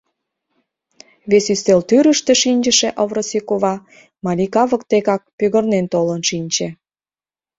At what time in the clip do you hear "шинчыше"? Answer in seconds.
2.41-2.89